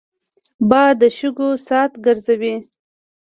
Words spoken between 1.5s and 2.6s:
ساعت ګرځوي